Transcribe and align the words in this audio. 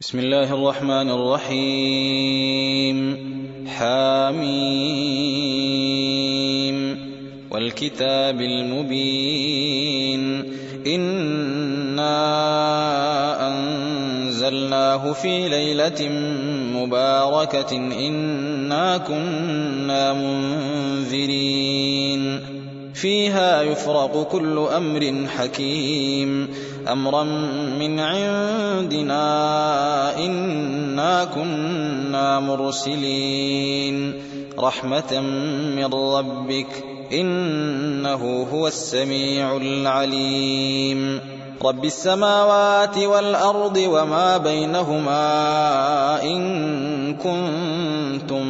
بسم 0.00 0.18
الله 0.18 0.54
الرحمن 0.54 1.10
الرحيم. 1.10 3.16
حاميم. 3.66 5.10
والكتاب 7.50 8.40
المبين. 8.40 10.44
إنا 10.86 12.18
أنزلناه 13.48 15.12
في 15.12 15.48
ليلة 15.48 16.08
مباركة. 16.80 17.76
إنا 17.76 18.98
كنا 18.98 20.12
منذرين. 20.12 21.79
فيها 23.00 23.62
يفرق 23.62 24.28
كل 24.32 24.58
أمر 24.58 25.26
حكيم. 25.38 26.48
أمرا 26.92 27.24
من 27.78 28.00
عندنا 28.00 29.24
إنا 30.18 31.24
كنا 31.24 32.40
مرسلين. 32.40 34.14
رحمة 34.58 35.20
من 35.76 35.94
ربك 35.94 36.84
إنه 37.12 38.46
هو 38.52 38.66
السميع 38.66 39.56
العليم. 39.56 41.20
رب 41.64 41.84
السماوات 41.84 42.98
والأرض 42.98 43.76
وما 43.76 44.38
بينهما 44.38 46.22
إن 46.22 47.14
كنتم 47.14 48.46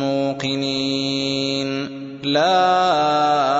موقنين. 0.00 2.02
لا 2.22 3.51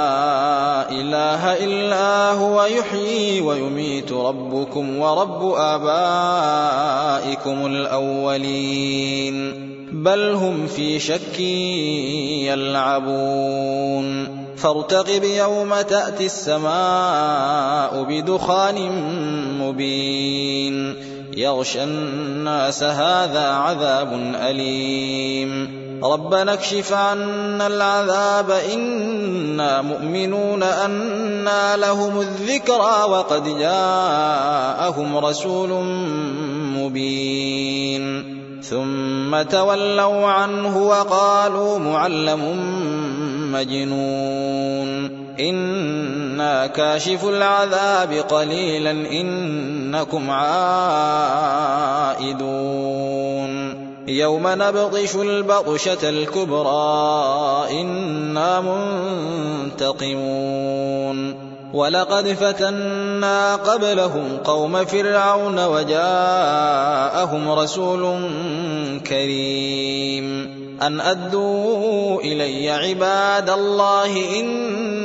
يحيي 2.78 3.40
ويميت 3.40 4.12
ربكم 4.12 4.98
ورب 4.98 5.52
آبائكم 5.56 7.66
الأولين. 7.66 9.52
بل 9.92 10.34
هم 10.34 10.66
في 10.66 10.98
شك 10.98 11.40
يلعبون. 12.48 14.28
فارتقب 14.56 15.24
يوم 15.24 15.80
تأتي 15.80 16.24
السماء 16.24 18.02
بدخان 18.02 18.90
مبين. 19.60 20.94
يغشى 21.36 21.84
الناس 21.84 22.82
هذا 22.82 23.46
عذاب 23.46 24.34
أليم. 24.34 25.82
ربنا 26.04 26.52
اكشف 26.52 26.92
عنا 26.92 27.66
العذاب 27.66 28.50
إنا 28.50 29.82
مؤمنون 29.82 30.62
أنا 30.62 31.76
لهم 31.76 32.20
الذكرى 32.20 33.04
وقد 33.08 33.58
جاءهم 33.58 35.16
رسول 35.16 35.84
مبين. 36.76 38.32
ثم 38.62 39.42
تولوا 39.42 40.26
عنه 40.26 40.78
وقالوا 40.78 41.78
معلم 41.78 42.40
مجنون. 43.52 45.22
كاشف 46.66 47.24
العذاب 47.24 48.12
قليلا 48.12 48.90
إنكم 48.90 50.30
عائدون. 50.30 50.62
يوم 54.08 54.42
نبطش 54.44 55.14
البطشة 55.14 56.08
الكبرى 56.08 57.66
إنا 57.80 58.60
منتقمون. 59.70 61.52
ولقد 61.74 62.28
فتنا 62.28 63.56
قبلهم 63.56 64.36
قوم 64.44 64.84
فرعون 64.84 65.64
وجاءهم 65.64 67.50
رسول 67.50 68.30
كريم. 69.06 70.62
أن 70.82 71.00
أدوا 71.00 72.20
إلي 72.20 72.70
عباد 72.70 73.50
الله 73.50 74.40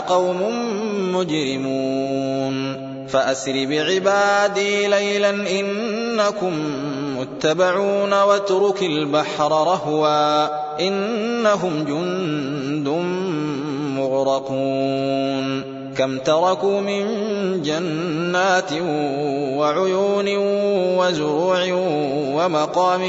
قوم 0.00 0.36
مجرمون. 1.14 2.88
فأسر 3.08 3.66
بعبادي 3.66 4.86
ليلا 4.86 5.30
إنكم 5.30 6.52
متبعون 7.18 8.12
واترك 8.12 8.82
البحر 8.82 9.50
رهوا 9.50 10.46
إنهم 10.80 11.84
جند 11.84 12.88
مغرقون. 13.98 15.78
كم 15.96 16.18
تركوا 16.18 16.80
من 16.80 17.04
جنات 17.62 18.72
وعيون 19.56 20.26
وزروع 20.98 21.64
ومقام 22.34 23.02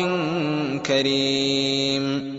كريم. 0.86 2.39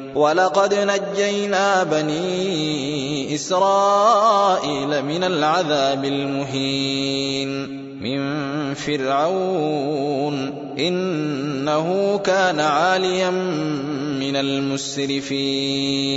ولقد 0.15 0.73
نجينا 0.73 1.83
بني 1.83 3.35
إسرائيل 3.35 5.05
من 5.05 5.23
العذاب 5.23 6.05
المهين. 6.05 7.81
من 8.01 8.73
فرعون 8.73 10.53
إنه 10.79 12.19
كان 12.23 12.59
عاليا 12.59 13.29
من 14.21 14.35
المسرفين. 14.35 16.11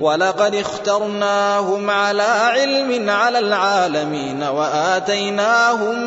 ولقد 0.00 0.54
اخترناهم 0.54 1.90
على 1.90 2.22
علم 2.22 3.10
على 3.10 3.38
العالمين 3.38 4.42
وآتيناهم 4.42 6.02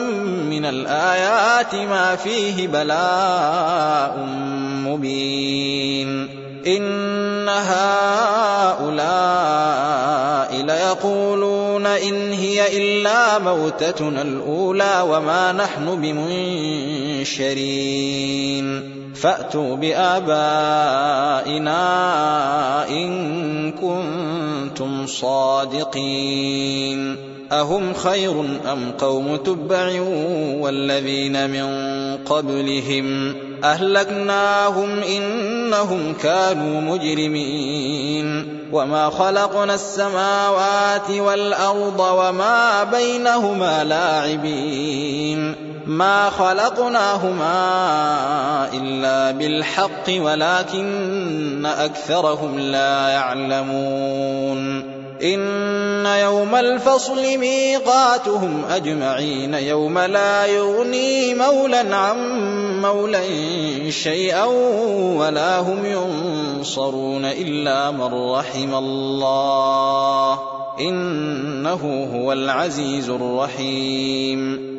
من 0.49 0.65
الآيات 0.65 1.75
ما 1.75 2.15
فيه 2.15 2.67
بلاء 2.67 4.25
مبين. 4.85 6.29
إن 6.67 7.49
هؤلاء 7.49 8.89
ليقولون 10.65 11.85
إن 11.85 12.31
هي 12.31 12.77
إلا 12.77 13.39
موتتنا 13.39 14.21
الأولى 14.21 15.05
وما 15.09 15.51
نحن 15.51 16.01
بمنشرين. 16.01 17.69
فأتوا 19.15 19.75
بابائنا 19.75 21.28
إن 22.89 23.71
كنتم 23.71 25.07
صادقين. 25.07 27.15
أهم 27.51 27.93
خير 27.93 28.45
أم 28.71 28.91
قوم 28.99 29.35
تبع 29.35 30.01
والذين 30.59 31.49
من 31.49 31.67
قبلهم؟ 32.17 33.35
أهلكناهم 33.63 34.99
إنهم 34.99 36.13
كانوا 36.13 36.81
مجرمين. 36.81 38.59
وما 38.71 39.09
خلقنا 39.09 39.73
السماوات 39.73 41.09
والأرض 41.09 41.99
وما 41.99 42.83
بينهما 42.83 43.83
لاعبين. 43.83 45.55
ما 45.87 46.29
خلقناهما 46.29 47.79
بالحق 49.31 50.09
ولكن 50.09 51.65
أكثرهم 51.65 52.59
لا 52.59 53.09
يعلمون. 53.09 54.99
إن 55.23 56.05
يوم 56.05 56.55
الفصل 56.55 57.37
ميقاتهم 57.37 58.65
أجمعين 58.69 59.53
يوم 59.53 59.99
لا 59.99 60.45
يغني 60.45 61.33
مولا 61.35 61.95
عن 61.95 62.17
مولا 62.81 63.21
شيئا 63.89 64.45
ولا 65.15 65.59
هم 65.59 65.85
ينصرون 65.85 67.25
إلا 67.25 67.91
من 67.91 68.31
رحم 68.31 68.75
الله. 68.75 70.39
إنه 70.79 72.09
هو 72.15 72.33
العزيز 72.33 73.09
الرحيم. 73.09 74.78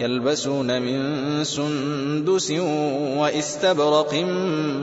يلبسون 0.00 0.82
من 0.82 1.44
سندس 1.44 2.50
واستبرق 3.16 4.14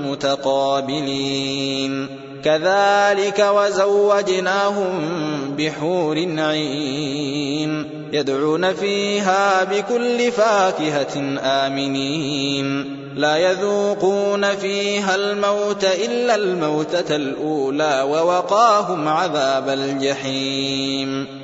متقابلين. 0.06 2.08
كذلك 2.44 3.46
وزوجناهم 3.56 5.02
بحور 5.58 6.18
عين 6.38 7.86
يدعون 8.14 8.74
فيها 8.74 9.64
بكل 9.64 10.32
فاكهة 10.32 11.40
آمنين. 11.40 12.98
لا 13.16 13.38
يذوقون 13.38 14.56
فيها 14.56 15.16
الموت 15.16 15.84
إلا 15.84 16.36
الموتة 16.36 17.16
الأولى 17.16 18.02
ووقاهم 18.02 19.08
عذاب 19.08 19.70
الجحيم. 19.70 21.43